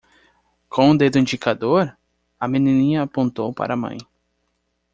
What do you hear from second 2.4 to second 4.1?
menininha apontou para a mãe.